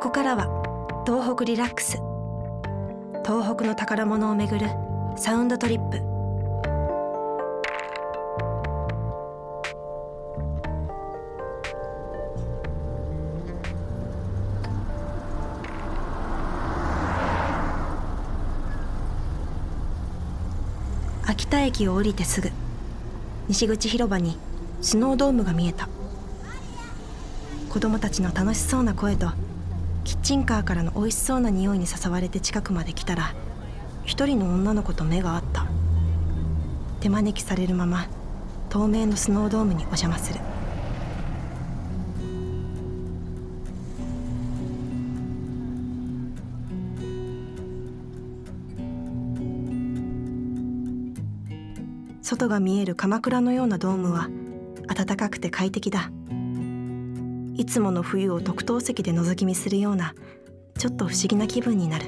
[0.00, 1.98] ここからは東北リラックス。
[3.22, 4.66] 東北の宝物をめぐる
[5.14, 6.00] サウンドトリップ。
[21.26, 22.48] 秋田駅を降りてすぐ
[23.48, 24.38] 西口広場に
[24.80, 25.90] スノードームが見えた。
[27.68, 29.30] 子供たちの楽しそうな声と
[30.04, 33.34] キッチンカーからの美味しそうな匂いに誘われて近くまで来たら
[34.04, 35.66] 一人の女の子と目が合った。
[37.00, 38.08] 手招きされるまま
[38.68, 40.40] 透明のスノードームにお邪魔する。
[52.22, 54.28] 外が見える鎌倉のようなドームは
[54.86, 56.10] 暖かくて快適だ。
[57.60, 60.14] いつもの冬を特等席で覗き見するような
[60.78, 62.06] ちょっと不思議な気分になる。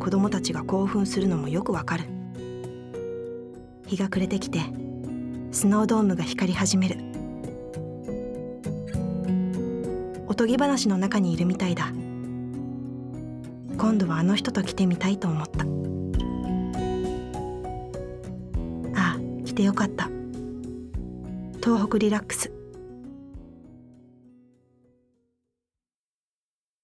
[0.00, 2.06] 子供たちが興奮するのもよくわかる。
[3.86, 4.58] 日が暮れてきて
[5.52, 6.96] スノードームが光り始める。
[10.26, 11.92] おとぎ話の中にいるみたいだ。
[13.78, 15.64] 今度はあの人と来てみたいと思った。
[19.00, 20.10] ああ来てよかった。
[21.62, 22.57] 東北リラックス。